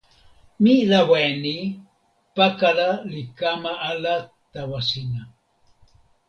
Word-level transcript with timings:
mi 0.61 0.73
lawa 0.89 1.17
e 1.29 1.31
ni: 1.43 1.57
pakala 2.35 2.89
li 3.11 3.21
kama 3.37 3.71
ala 3.89 4.13
tawa 4.51 4.79
sina. 4.89 5.21